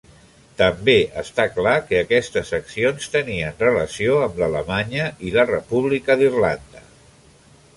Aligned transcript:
També 0.59 0.93
està 1.21 1.43
clar 1.57 1.73
que 1.91 1.99
aquestes 2.05 2.49
accions 2.59 3.11
tenien 3.17 3.61
relació 3.67 4.15
amb 4.29 4.41
l'Alemanya 4.45 5.07
i 5.29 5.35
la 5.37 5.45
República 5.53 6.17
d'Irlanda. 6.23 6.83